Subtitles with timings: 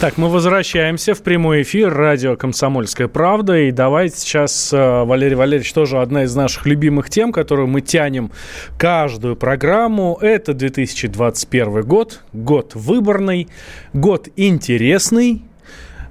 [0.00, 3.58] Так, мы возвращаемся в прямой эфир радио «Комсомольская правда».
[3.58, 8.30] И давайте сейчас, э, Валерий Валерьевич, тоже одна из наших любимых тем, которую мы тянем
[8.78, 10.16] каждую программу.
[10.22, 13.48] Это 2021 год, год выборный,
[13.92, 15.42] год интересный,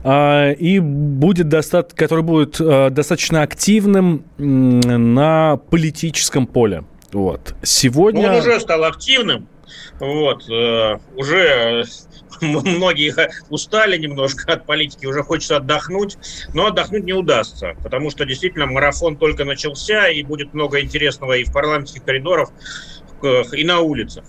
[0.04, 6.84] а, и будет достаточно, который будет э, достаточно активным на политическом поле.
[7.12, 7.56] Вот.
[7.64, 8.34] Сегодня...
[8.34, 9.48] Он уже стал активным.
[10.00, 10.50] Вот.
[10.50, 11.84] Э, уже
[12.42, 13.14] многие
[13.50, 16.18] устали немножко от политики, уже хочется отдохнуть,
[16.54, 21.44] но отдохнуть не удастся, потому что действительно марафон только начался, и будет много интересного и
[21.44, 22.50] в парламентских коридорах,
[23.54, 24.24] и на улицах.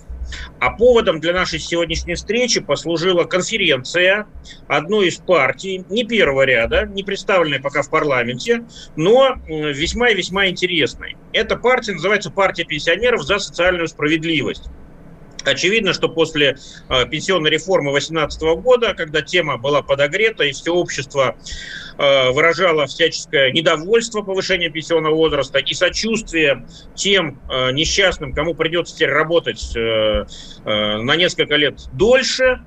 [0.59, 4.27] А поводом для нашей сегодняшней встречи послужила конференция
[4.69, 8.65] одной из партий, не первого ряда, не представленной пока в парламенте,
[8.97, 11.17] но весьма и весьма интересной.
[11.33, 14.65] Эта партия называется «Партия пенсионеров за социальную справедливость».
[15.45, 16.57] Очевидно, что после
[16.89, 21.37] э, пенсионной реформы 2018 года, когда тема была подогрета и все общество
[21.99, 29.11] э, выражало всяческое недовольство повышением пенсионного возраста и сочувствие тем э, несчастным, кому придется теперь
[29.11, 30.25] работать э, э,
[30.65, 32.61] на несколько лет дольше,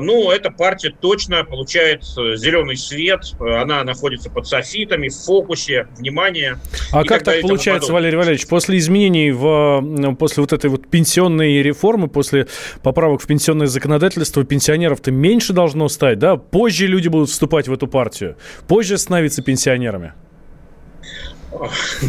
[0.00, 6.58] ну, эта партия точно получает э, зеленый свет, она находится под софитами, в фокусе внимания.
[6.92, 12.08] А как так получается, Валерий Валерьевич, после изменений, в, после вот этой вот пенсионной реформы,
[12.08, 12.46] после
[12.82, 16.36] поправок в пенсионное законодательство, пенсионеров-то меньше должно стать, да?
[16.36, 18.36] Позже люди будут вступать в эту партию,
[18.68, 20.12] позже становиться пенсионерами.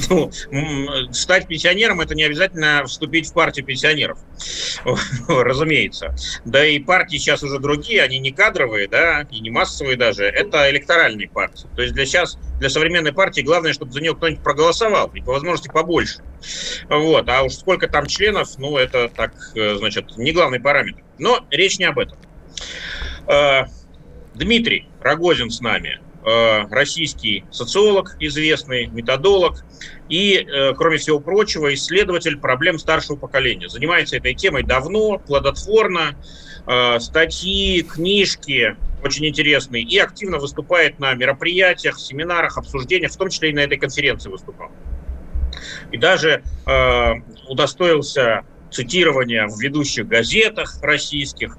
[0.10, 0.32] Ну,
[1.12, 4.20] стать пенсионером это не обязательно вступить в партию пенсионеров,
[5.28, 6.16] разумеется.
[6.46, 10.70] Да и партии сейчас уже другие, они не кадровые, да, и не массовые даже, это
[10.70, 11.68] электоральные партии.
[11.76, 15.34] То есть для сейчас, для современной партии главное, чтобы за нее кто-нибудь проголосовал, и по
[15.34, 16.20] возможности побольше.
[16.90, 21.04] Вот, а уж сколько там членов, ну, это так, э, значит, не главный параметр.
[21.18, 22.18] Но речь не об этом.
[23.28, 23.64] Э,
[24.36, 26.00] Дмитрий Рогозин с нами–
[26.70, 29.64] российский социолог, известный методолог
[30.10, 33.70] и, э, кроме всего прочего, исследователь проблем старшего поколения.
[33.70, 36.18] Занимается этой темой давно, плодотворно,
[36.66, 43.52] э, статьи, книжки очень интересные, и активно выступает на мероприятиях, семинарах, обсуждениях, в том числе
[43.52, 44.72] и на этой конференции выступал.
[45.92, 46.44] И даже
[47.48, 51.58] удостоился цитирования в ведущих газетах российских,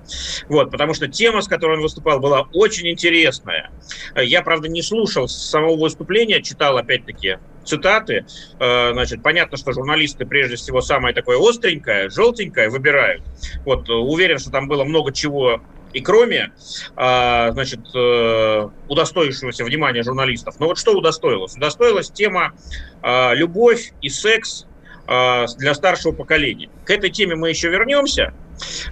[0.48, 3.70] вот, потому что тема, с которой он выступал, была очень интересная.
[4.16, 7.38] Я, правда, не слушал самого выступления, читал, опять-таки,
[7.68, 8.26] цитаты.
[8.58, 13.22] Э, значит, понятно, что журналисты, прежде всего, самое такое остренькое, желтенькое выбирают.
[13.64, 15.60] Вот, уверен, что там было много чего
[15.92, 16.52] и кроме,
[16.96, 20.56] э, значит, э, удостоившегося внимания журналистов.
[20.58, 21.56] Но вот что удостоилось?
[21.56, 22.52] Удостоилась тема
[23.02, 24.67] «Любовь и секс а,
[25.08, 26.68] для старшего поколения.
[26.84, 28.34] К этой теме мы еще вернемся.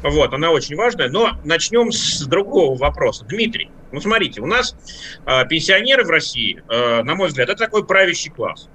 [0.03, 1.09] Вот, она очень важная.
[1.11, 3.25] Но начнем с другого вопроса.
[3.27, 4.77] Дмитрий, ну смотрите, у нас
[5.27, 8.69] э, пенсионеры в России, э, на мой взгляд, это такой правящий класс.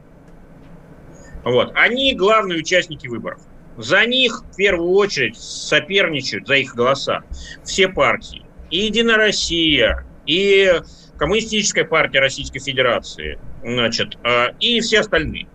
[1.44, 3.41] Вот, они главные участники выборов.
[3.78, 7.23] За них в первую очередь соперничают, за их голоса,
[7.63, 8.46] все партии.
[8.69, 10.81] И Единая Россия, и
[11.18, 15.47] Коммунистическая партия Российской Федерации, значит, э, и все остальные.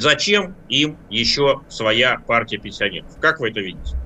[0.00, 3.08] Зачем им еще своя партия пенсионеров?
[3.20, 3.96] Как вы это видите?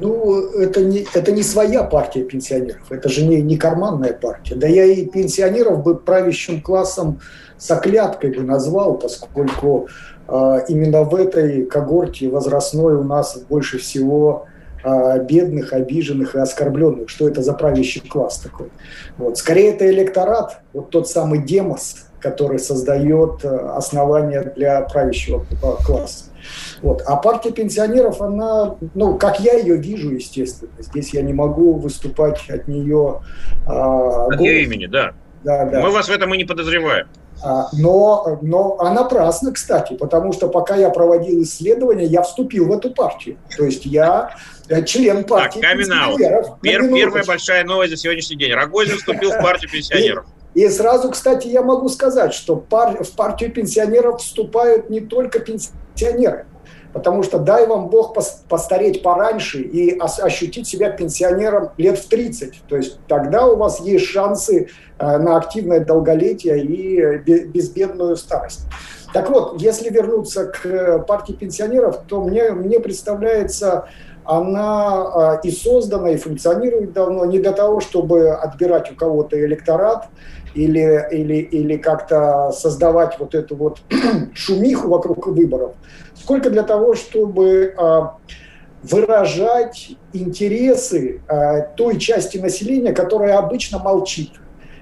[0.00, 4.56] Ну, это не, это не своя партия пенсионеров, это же не, не карманная партия.
[4.56, 7.20] Да я и пенсионеров бы правящим классом
[7.58, 9.88] с бы назвал, поскольку
[10.26, 14.46] э, именно в этой когорте возрастной у нас больше всего
[14.82, 17.08] э, бедных, обиженных и оскорбленных.
[17.08, 18.70] Что это за правящий класс такой?
[19.16, 19.38] Вот.
[19.38, 25.44] Скорее, это электорат, вот тот самый демос, который создает э, основания для правящего
[25.84, 26.24] класса.
[26.80, 27.02] Вот.
[27.06, 32.48] А партия пенсионеров, она, ну, как я ее вижу, естественно, здесь я не могу выступать
[32.48, 33.20] от нее...
[33.66, 35.12] А, от ее имени, да.
[35.42, 35.80] Да, да.
[35.82, 37.06] Мы вас в этом и не подозреваем.
[37.42, 42.72] А, но, но она напрасно, кстати, потому что пока я проводил исследования, я вступил в
[42.72, 43.36] эту партию.
[43.54, 44.34] То есть я
[44.70, 46.58] э, член партии так, пенсионеров.
[46.62, 48.54] Пер, первая большая новость за сегодняшний день.
[48.54, 50.24] Рогозин вступил в партию пенсионеров.
[50.54, 56.46] И сразу, кстати, я могу сказать, что пар, в партию пенсионеров вступают не только пенсионеры.
[56.92, 58.16] Потому что дай вам Бог
[58.48, 62.62] постареть пораньше и ощутить себя пенсионером лет в 30.
[62.68, 64.68] То есть тогда у вас есть шансы
[64.98, 67.18] э, на активное долголетие и
[67.48, 68.60] безбедную старость.
[69.12, 73.88] Так вот, если вернуться к партии пенсионеров, то мне, мне представляется,
[74.24, 80.08] она э, и создана, и функционирует давно не для того, чтобы отбирать у кого-то электорат,
[80.54, 83.80] или, или, или как-то создавать вот эту вот
[84.34, 85.72] шумиху вокруг выборов,
[86.14, 88.16] сколько для того, чтобы а,
[88.82, 94.30] выражать интересы а, той части населения, которая обычно молчит.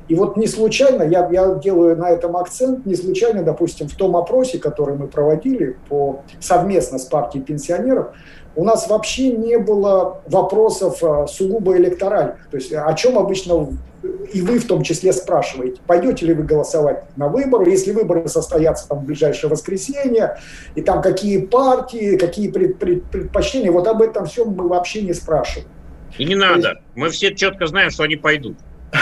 [0.09, 4.15] И вот не случайно, я, я делаю на этом акцент, не случайно, допустим, в том
[4.17, 8.09] опросе, который мы проводили по, совместно с партией пенсионеров,
[8.55, 12.49] у нас вообще не было вопросов а, сугубо электоральных.
[12.51, 13.69] То есть о чем обычно
[14.33, 18.89] и вы в том числе спрашиваете, пойдете ли вы голосовать на выборы, если выборы состоятся
[18.89, 20.39] там в ближайшее воскресенье,
[20.75, 25.13] и там какие партии, какие пред, пред, предпочтения, вот об этом всем мы вообще не
[25.13, 25.69] спрашиваем.
[26.19, 26.69] И не надо.
[26.69, 26.81] есть...
[26.95, 28.57] Мы все четко знаем, что они пойдут.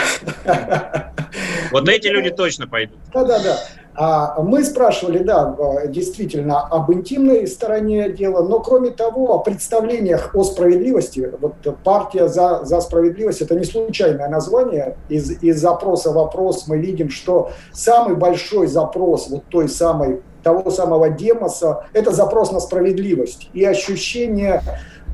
[1.70, 2.98] Вот эти люди точно пойдут.
[3.14, 3.56] Да-да-да.
[3.56, 5.56] А мы спрашивали, да,
[5.86, 11.30] действительно, об интимной стороне дела, но кроме того, о представлениях о справедливости.
[11.40, 14.96] Вот партия за, за справедливость– это не случайное название.
[15.08, 21.10] Из, из запроса вопрос мы видим, что самый большой запрос вот той самой, того самого
[21.10, 24.62] демоса– это запрос на справедливость и ощущение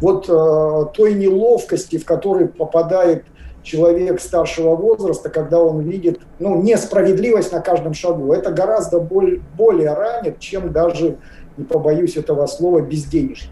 [0.00, 3.24] вот э, той неловкости, в которой попадает
[3.66, 8.32] человек старшего возраста, когда он видит ну, несправедливость на каждом шагу.
[8.32, 11.16] Это гораздо более, более ранит, чем даже,
[11.56, 13.50] не побоюсь этого слова, безденежье.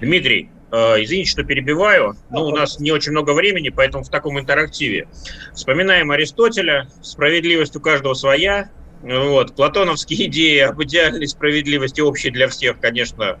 [0.00, 4.40] Дмитрий, э, извините, что перебиваю, но у нас не очень много времени, поэтому в таком
[4.40, 5.06] интерактиве.
[5.54, 8.70] Вспоминаем Аристотеля, справедливость у каждого своя,
[9.02, 9.54] вот.
[9.54, 13.38] Платоновские идеи об идеальной справедливости общей для всех, конечно,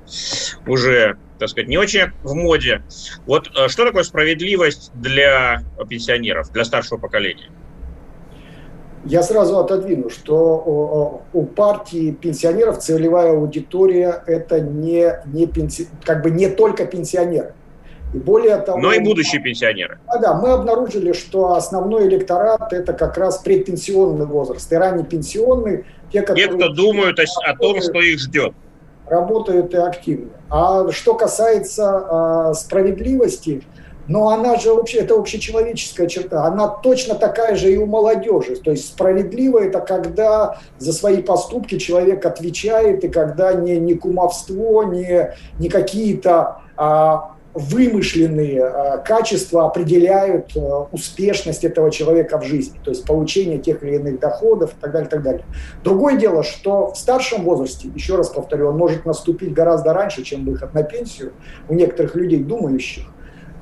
[0.66, 2.82] уже, так сказать, не очень в моде.
[3.26, 7.50] Вот э, что такое справедливость для пенсионеров, для старшего поколения?
[9.04, 15.88] Я сразу отодвину, что у партии пенсионеров целевая аудитория это не, не пенси...
[16.04, 17.52] как бы не только пенсионеры.
[18.12, 19.98] И более того, Но и будущие пенсионеры.
[20.06, 25.84] А, да, мы обнаружили, что основной электорат– это как раз предпенсионный возраст и ранний пенсионный.
[26.12, 28.52] Те, которые те кто думают о, о том, что их ждет.
[29.06, 30.30] Работают и активно.
[30.50, 33.62] А что касается э, справедливости,
[34.08, 38.56] но она же вообще, это общечеловеческая черта, она точно такая же и у молодежи.
[38.56, 44.82] То есть справедливо это когда за свои поступки человек отвечает, и когда не, не кумовство,
[44.84, 50.60] не, не какие-то а, вымышленные э, качества определяют э,
[50.90, 55.06] успешность этого человека в жизни, то есть получение тех или иных доходов и так далее,
[55.06, 55.44] и так далее.
[55.84, 60.46] Другое дело, что в старшем возрасте, еще раз повторю, он может наступить гораздо раньше, чем
[60.46, 61.32] выход на пенсию
[61.68, 63.04] у некоторых людей, думающих,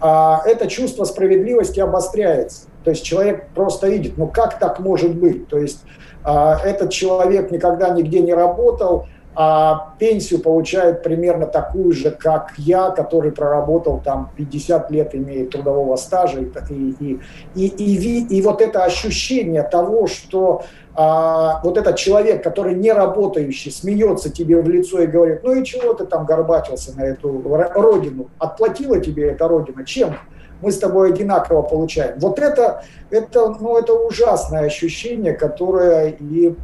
[0.00, 2.68] а это чувство справедливости обостряется.
[2.84, 5.48] То есть человек просто видит, ну как так может быть?
[5.48, 5.82] То есть
[6.22, 12.90] а, этот человек никогда нигде не работал, а пенсию получает примерно такую же, как я,
[12.90, 16.40] который проработал там 50 лет, имеет трудового стажа.
[16.40, 17.20] И, и,
[17.54, 23.70] и, и, и вот это ощущение того, что а, вот этот человек, который не работающий,
[23.70, 27.40] смеется тебе в лицо и говорит, ну и чего ты там горбатился на эту
[27.74, 28.28] родину?
[28.38, 29.84] Отплатила тебе эта родина?
[29.84, 30.16] Чем?
[30.62, 32.18] Мы с тобой одинаково получаем.
[32.18, 36.54] Вот это, это, ну, это ужасное ощущение, которое и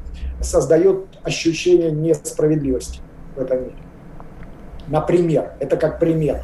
[0.40, 3.00] создает ощущение несправедливости
[3.36, 3.76] в этом мире.
[4.88, 6.42] Например, это как пример.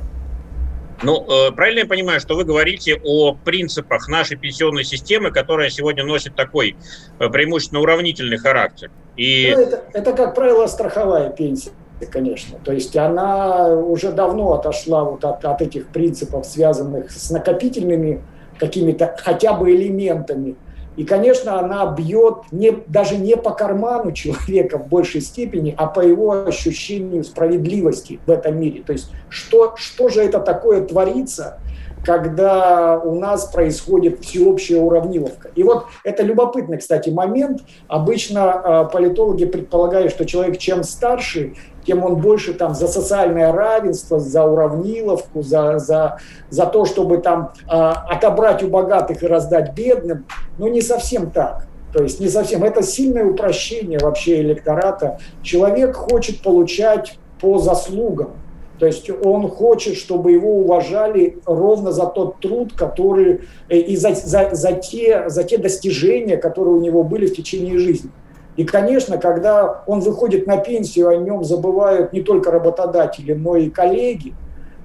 [1.03, 6.05] Ну, э, правильно я понимаю, что вы говорите о принципах нашей пенсионной системы, которая сегодня
[6.05, 6.77] носит такой
[7.19, 8.91] э, преимущественно уравнительный характер?
[9.17, 9.53] И...
[9.55, 11.73] Ну, это, это, как правило, страховая пенсия,
[12.11, 12.59] конечно.
[12.65, 18.23] То есть она уже давно отошла вот от, от этих принципов, связанных с накопительными
[18.59, 20.57] какими-то хотя бы элементами
[20.97, 26.01] и, конечно, она бьет не, даже не по карману человека в большей степени, а по
[26.01, 28.83] его ощущению справедливости в этом мире.
[28.87, 31.59] То есть что, что же это такое творится,
[32.05, 35.51] когда у нас происходит всеобщая уравниловка.
[35.55, 37.63] И вот это любопытный, кстати, момент.
[37.87, 38.41] Обычно
[38.89, 41.55] э, политологи предполагают, что человек чем старше,
[41.85, 46.19] тем он больше там за социальное равенство, за уравниловку, за, за,
[46.51, 50.27] за то, чтобы там э, отобрать у богатых и раздать бедным.
[50.59, 51.67] Но не совсем так.
[51.93, 52.65] То есть не совсем.
[52.65, 55.19] Это сильное упрощение вообще электората.
[55.43, 58.31] Человек хочет получать по заслугам.
[58.79, 64.15] То есть он хочет, чтобы его уважали ровно за тот труд, который э, и за,
[64.15, 68.11] за, за, те, за те достижения, которые у него были в течение жизни.
[68.57, 73.71] И, конечно, когда он выходит на пенсию, о нем забывают не только работодатели, но и
[73.71, 74.35] коллеги,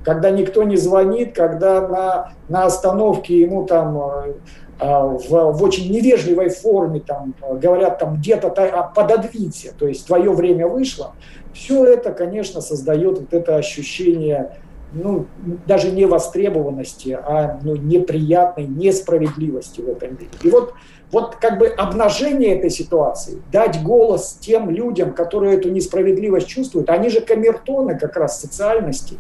[0.04, 4.34] когда никто не звонит, когда на, на остановке ему там э,
[4.80, 10.32] а, в, в очень невежливой форме там говорят там где-то а, пододвинься, то есть твое
[10.32, 11.14] время вышло,
[11.54, 14.52] все это, конечно, создает вот это ощущение
[14.94, 15.26] ну,
[15.66, 20.30] даже не востребованности, а ну, неприятной несправедливости в этом мире.
[20.44, 20.74] И вот,
[21.12, 27.10] вот как бы обнажение этой ситуации, дать голос тем людям, которые эту несправедливость чувствуют, они
[27.10, 29.18] же камертоны как раз социальности.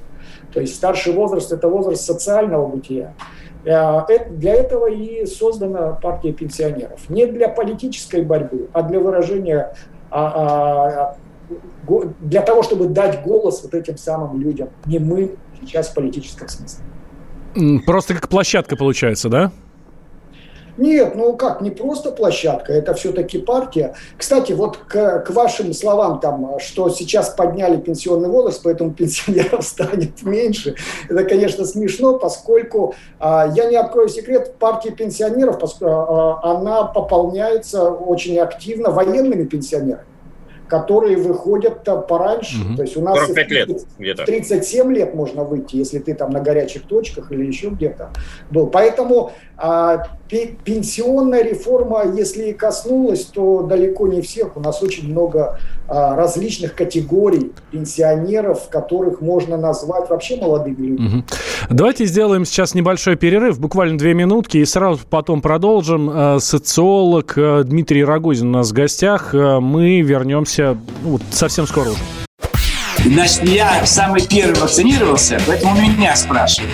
[0.53, 3.13] То есть старший возраст– это возраст социального бытия.
[3.65, 7.09] Э, для этого и создана партия пенсионеров.
[7.09, 9.73] Не для политической борьбы, а для выражения
[10.09, 11.17] а, а,
[12.19, 16.83] для того, чтобы дать голос вот этим самым людям, не мы сейчас в политическом смысле.
[17.85, 19.51] Просто как площадка получается, да?
[20.77, 23.95] Нет, ну как, не просто площадка, это все-таки партия.
[24.17, 30.21] Кстати, вот к, к вашим словам, там, что сейчас подняли пенсионный возраст, поэтому пенсионеров станет
[30.23, 30.75] меньше,
[31.09, 37.89] это, конечно, смешно, поскольку, а, я не открою секрет, партия пенсионеров, поскольку, а, она пополняется
[37.91, 40.16] очень активно военными пенсионерами
[40.67, 42.61] которые выходят пораньше.
[42.61, 42.75] Угу.
[42.75, 44.25] То есть у нас 45 лет где-то.
[44.25, 48.11] 37 лет можно выйти, если ты там на горячих точках или еще где-то
[48.51, 48.67] был.
[48.67, 54.57] Поэтому а, пенсионная реформа, если и коснулась, то далеко не всех.
[54.57, 61.07] У нас очень много различных категорий пенсионеров, которых можно назвать вообще молодыми людьми.
[61.07, 61.23] Угу.
[61.69, 66.09] Давайте сделаем сейчас небольшой перерыв, буквально две минутки, и сразу потом продолжим.
[66.11, 69.31] А, социолог а, Дмитрий Рогозин у нас в гостях.
[69.33, 71.99] А, мы вернемся ну, совсем скоро уже.
[73.05, 76.73] Значит, я самый первый вакцинировался, поэтому меня спрашивают.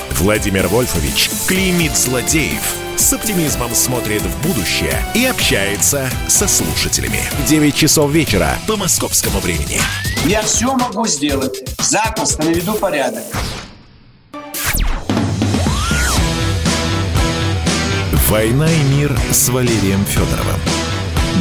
[0.13, 7.19] Владимир Вольфович клеймит злодеев– с оптимизмом смотрит в будущее и общается со слушателями.
[7.47, 9.79] 9 часов вечера по московскому времени.
[10.25, 11.63] Я все могу сделать.
[11.79, 13.23] Запросто наведу порядок.
[18.29, 20.59] «Война и мир» с Валерием Федоровым.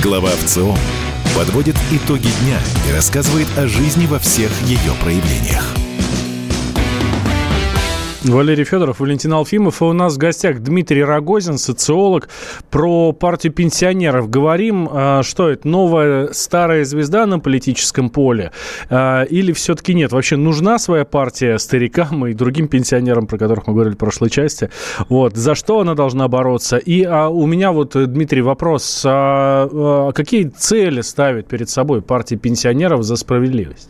[0.03, 0.75] Глава ВЦО
[1.37, 2.59] подводит итоги дня
[2.89, 5.65] и рассказывает о жизни во всех ее проявлениях.
[8.23, 9.81] Валерий Федоров, Валентин Алфимов.
[9.81, 12.29] И у нас в гостях Дмитрий Рогозин, социолог.
[12.71, 14.89] Про партию пенсионеров говорим.
[14.93, 15.67] А, что это?
[15.67, 18.53] Новая старая звезда на политическом поле?
[18.91, 20.12] А, или все-таки нет?
[20.12, 24.69] Вообще нужна своя партия старикам и другим пенсионерам, про которых мы говорили в прошлой части?
[25.09, 25.37] Вот.
[25.37, 26.77] За что она должна бороться?
[26.77, 29.00] И а, у меня вот, Дмитрий, вопрос.
[29.00, 33.89] Какие цели ставит перед собой партия пенсионеров за справедливость?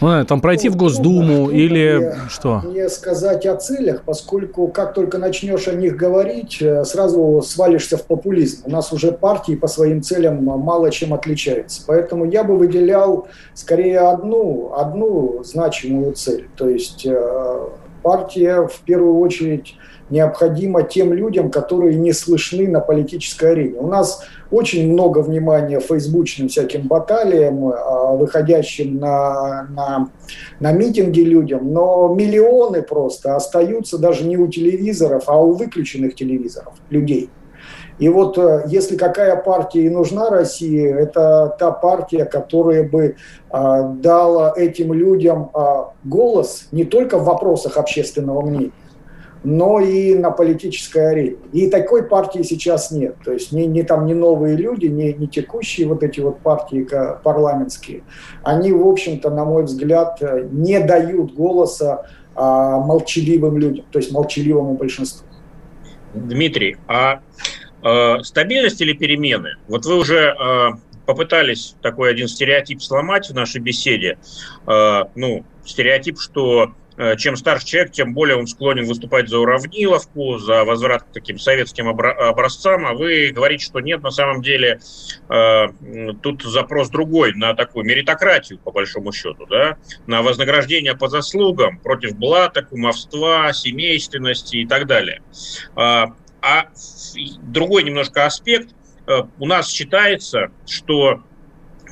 [0.00, 2.62] Ну, там пройти ну, в Госдуму или мне, что?
[2.64, 8.04] Мне сказать о целях, поскольку как только начнешь о них говорить, э, сразу свалишься в
[8.04, 8.62] популизм.
[8.66, 11.82] У нас уже партии по своим целям мало чем отличаются.
[11.86, 16.48] Поэтому я бы выделял скорее одну, одну значимую цель.
[16.56, 17.68] То есть э,
[18.02, 19.76] партия в первую очередь
[20.10, 23.78] необходима тем людям, которые не слышны на политической арене.
[23.78, 30.08] У нас очень много внимания фейсбучным всяким баталиям, а, выходящим на, на,
[30.60, 36.74] на митинги людям, но миллионы просто остаются даже не у телевизоров, а у выключенных телевизоров
[36.90, 37.30] людей.
[37.98, 43.16] И вот э, если какая партия и нужна России, это та партия, которая бы
[43.50, 48.70] а, дала этим людям а, голос не только в вопросах общественного мнения,
[49.42, 51.36] но и на политической арене.
[51.52, 53.16] И такой партии сейчас нет.
[53.24, 56.86] То есть не, не там не новые люди, не, не текущие вот эти вот партии
[57.22, 58.02] парламентские.
[58.42, 62.06] Они, в общем-то, на мой взгляд, не дают голоса
[62.40, 65.26] а, молчаливым людям, то есть молчаливому большинству.
[66.14, 67.20] Дмитрий, а
[67.82, 69.56] э, стабильность или перемены?
[69.68, 70.68] Вот вы уже э,
[71.06, 74.18] попытались такой один стереотип сломать в нашей беседе.
[74.66, 80.38] Э, ну, стереотип, что Э, чем старше человек, тем более он склонен выступать за уравниловку,
[80.38, 84.80] за возврат к таким советским образцам, а вы говорите, что нет, на самом деле
[85.28, 85.66] э,
[86.22, 92.16] тут запрос другой, на такую меритократию, по большому счету, да, на вознаграждение по заслугам против
[92.16, 95.22] блата, кумовства, семейственности и так далее.
[95.76, 96.68] А, а
[97.42, 98.74] другой немножко аспект,
[99.06, 101.22] э, у нас считается, что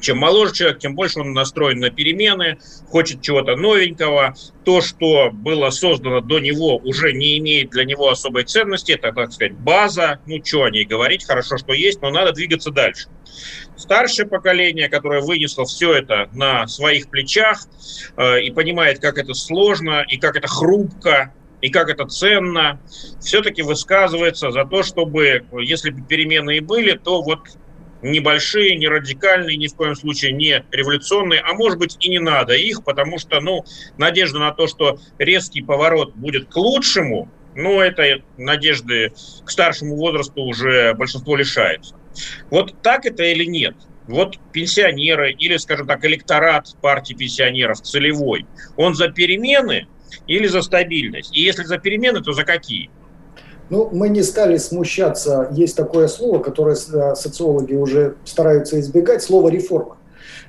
[0.00, 4.34] Чем моложе человек, тем больше он настроен на перемены, хочет чего-то новенького.
[4.64, 8.92] То, что было создано до него, уже не имеет для него особой ценности.
[8.92, 10.20] Это, так сказать, база.
[10.26, 13.08] Ну, что о ней говорить, хорошо, что есть, но надо двигаться дальше.
[13.76, 17.66] Старшее поколение, которое вынесло все это на своих плечах
[18.16, 21.32] э, и понимает, как это сложно и как это хрупко,
[21.66, 22.80] и как это ценно,
[23.20, 27.40] все-таки высказывается за то, чтобы, если бы перемены и были, то вот
[28.02, 32.54] небольшие, не радикальные, ни в коем случае не революционные, а может быть и не надо
[32.54, 33.64] их, потому что, ну,
[33.99, 39.12] надежда на то, что резкий поворот будет к лучшему, ну, это надежды
[39.44, 41.96] к старшему возрасту уже большинство лишается.
[42.49, 43.75] Вот так это или нет?
[44.06, 48.46] Вот пенсионеры или, скажем так, электорат партии пенсионеров целевой,
[48.76, 49.88] он за перемены
[50.26, 51.36] или за стабильность?
[51.36, 52.90] И если за перемены, то за какие?
[53.68, 55.48] Ну, мы не стали смущаться.
[55.50, 59.96] Есть такое слово, которое э, социологи уже стараются избегать, слово «реформа».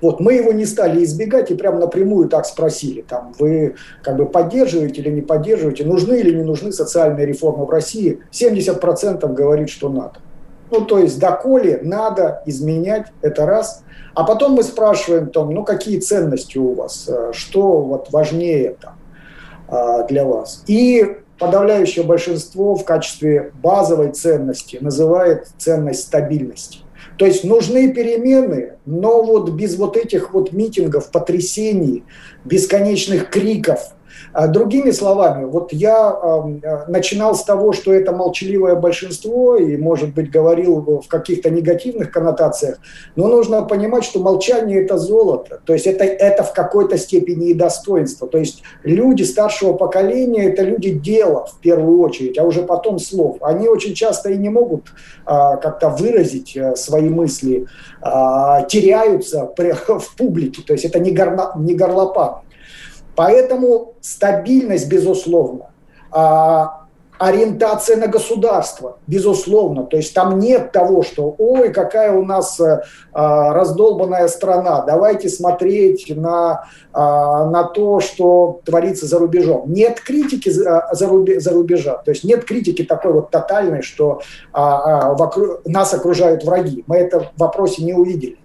[0.01, 4.27] Вот, мы его не стали избегать и прям напрямую так спросили, там, вы как бы
[4.27, 8.19] поддерживаете или не поддерживаете, нужны или не нужны социальные реформы в России.
[8.31, 10.19] 70% говорит, что надо.
[10.69, 13.83] Ну, то есть, доколе надо изменять, это раз.
[14.13, 18.96] А потом мы спрашиваем, там, ну, какие ценности у вас, э, что вот важнее там,
[20.07, 20.63] для вас.
[20.67, 26.79] И подавляющее большинство в качестве базовой ценности называет ценность стабильности.
[27.17, 32.03] То есть нужны перемены, но вот без вот этих вот митингов, потрясений,
[32.45, 33.96] бесконечных криков, а
[34.47, 40.31] другими словами, вот я э, начинал с того, что это молчаливое большинство и, может быть,
[40.31, 42.77] говорил в каких-то негативных коннотациях,
[43.15, 47.53] но нужно понимать, что молчание– это золото, то есть это, это в какой-то степени и
[47.53, 48.27] достоинство.
[48.27, 53.37] То есть люди старшего поколения– это люди дела в первую очередь, а уже потом слов.
[53.41, 54.93] Они очень часто и не могут
[55.25, 57.67] а, как-то выразить а, свои мысли,
[58.01, 62.46] а, теряются в публике, то есть это не, горна, не горлопан.
[63.17, 65.71] Поэтому стабильность, безусловно,
[66.11, 66.85] а,
[67.17, 69.85] ориентация на государство, безусловно.
[69.85, 76.15] То есть там нет того, что ой, какая у нас а, раздолбанная страна, давайте смотреть
[76.15, 79.63] на, а, на то, что творится за рубежом.
[79.73, 81.07] Нет критики за, за,
[81.39, 84.21] за рубежа, то есть нет критики такой вот тотальной, что
[84.53, 86.83] а, вокруг, нас окружают враги.
[86.85, 88.37] Мы это в вопросе не увидели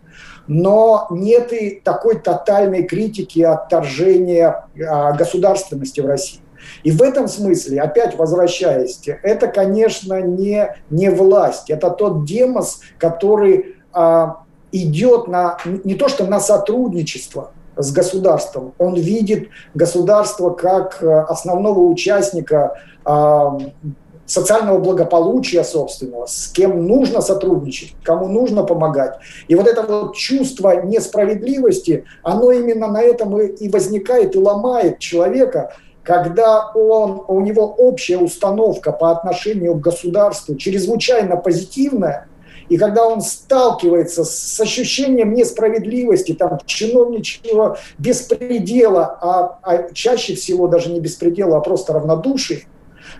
[0.47, 6.41] но нет и такой тотальной критики отторжения а, государственности в России.
[6.83, 13.77] И в этом смысле, опять возвращаясь, это, конечно, не, не власть, это тот демос, который
[13.93, 21.25] а, идет на, не то что на сотрудничество с государством, он видит государство как а,
[21.25, 23.59] основного участника а,
[24.33, 29.19] социального благополучия собственного, с кем нужно сотрудничать, кому нужно помогать.
[29.47, 35.75] И вот это вот чувство несправедливости, оно именно на этом и возникает, и ломает человека,
[36.03, 42.27] когда он, у него общая установка по отношению к государству чрезвычайно позитивная,
[42.71, 50.91] и когда он сталкивается с ощущением несправедливости, там, чиновничьего беспредела, а, а чаще всего даже
[50.91, 52.61] не беспредела, а просто равнодушия,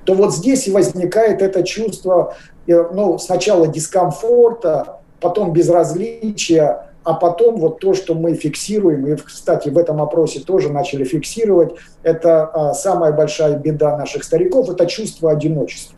[0.05, 2.35] то вот здесь и возникает это чувство
[2.67, 9.69] э, ну, сначала дискомфорта, потом безразличия, а потом вот то, что мы фиксируем, и, кстати,
[9.69, 15.33] в этом опросе тоже начали фиксировать, это а, самая большая беда наших стариков, это чувство
[15.33, 15.97] одиночества.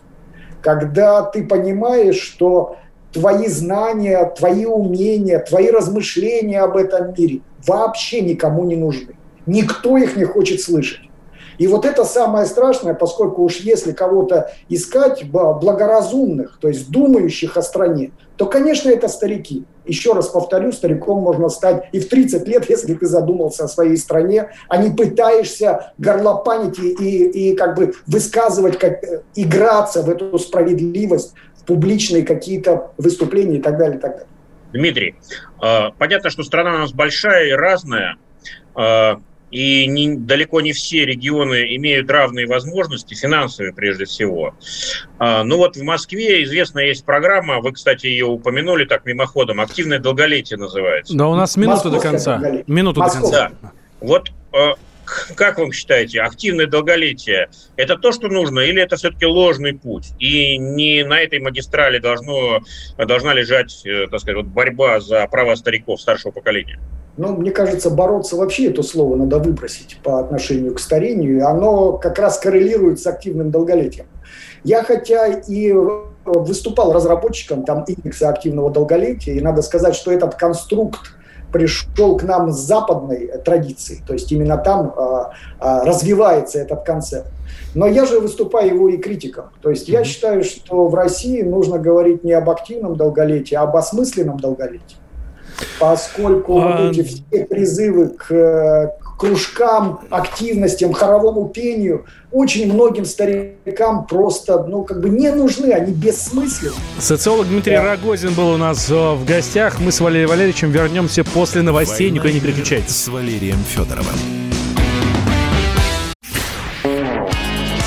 [0.62, 2.76] Когда ты понимаешь, что
[3.12, 9.14] твои знания, твои умения, твои размышления об этом мире вообще никому не нужны.
[9.46, 11.10] Никто их не хочет слышать.
[11.58, 17.62] И вот это самое страшное, поскольку уж если кого-то искать благоразумных, то есть думающих о
[17.62, 19.64] стране, то, конечно, это старики.
[19.84, 23.96] Еще раз повторю, стариком можно стать и в 30 лет, если ты задумался о своей
[23.96, 30.10] стране, а не пытаешься горлопанить и, и, и как бы высказывать, как, э, играться в
[30.10, 34.28] эту справедливость, в публичные какие-то выступления и так далее, и так далее.
[34.72, 35.14] Дмитрий,
[35.62, 38.16] э, понятно, что страна у нас большая и разная.
[39.54, 44.56] И не, далеко не все регионы имеют равные возможности, финансовые прежде всего.
[45.20, 50.00] А, ну вот в Москве известная есть программа, вы, кстати, ее упомянули так мимоходом, «Активное
[50.00, 51.16] долголетие» называется.
[51.16, 52.42] Да, у нас минута до конца.
[52.66, 53.52] Минуту до конца.
[53.62, 53.72] Да.
[54.00, 54.74] Вот а,
[55.36, 60.08] как вы считаете, активное долголетие– это то, что нужно, или это все-таки ложный путь?
[60.18, 62.60] И не на этой магистрали должно,
[62.98, 66.80] должна лежать, э, так сказать, вот борьба за права стариков старшего поколения?
[67.16, 71.38] Ну, мне кажется, бороться вообще это слово надо выбросить по отношению к старению.
[71.38, 74.06] И оно как раз коррелирует с активным долголетием.
[74.64, 75.72] Я хотя и
[76.24, 81.12] выступал разработчиком там индекса активного долголетия, и надо сказать, что этот конструкт
[81.52, 87.30] пришел к нам с западной традиции, то есть именно там а, а, развивается этот концепт.
[87.76, 89.50] Но я же выступаю его и критиком.
[89.62, 93.76] То есть я считаю, что в России нужно говорить не об активном долголетии, а об
[93.76, 94.96] осмысленном долголетии.
[95.78, 96.82] Поскольку а...
[96.82, 104.82] вот эти все призывы к, к кружкам, активностям, хоровому пению очень многим старикам просто, ну,
[104.82, 106.74] как бы не нужны, они бессмысленны.
[106.98, 107.82] Социолог Дмитрий да.
[107.84, 109.78] Рогозин был у нас э, в гостях.
[109.78, 112.08] Мы с Валерием Валерьевичем вернемся после новостей.
[112.08, 112.96] Война Никуда не переключайтесь.
[112.96, 114.16] С Валерием Федоровым.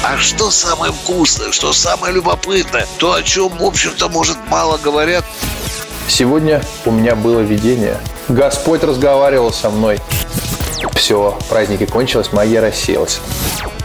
[0.10, 5.26] А что самое вкусное, что самое любопытное, то, о чем, в общем-то, может, мало говорят.
[6.08, 7.98] Сегодня у меня было видение.
[8.28, 10.00] Господь разговаривал со мной.
[10.94, 13.22] Все, праздники кончились, магия рассеялась.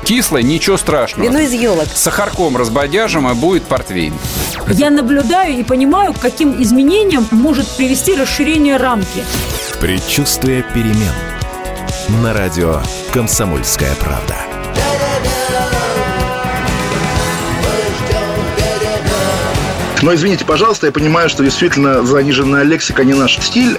[0.05, 1.29] Кислое, ничего страшного.
[1.29, 1.87] Вино из елок.
[1.95, 4.15] С сахарком разбодяжим, и будет портвейн.
[4.69, 9.25] Я наблюдаю и понимаю, к каким изменениям может привести расширение рамки.
[9.81, 11.13] Предчувствие перемен.
[12.23, 12.81] На радио
[13.13, 14.52] «Комсомольская правда».
[20.03, 23.79] Но извините, пожалуйста, я понимаю, что действительно заниженная лексика не наш стиль.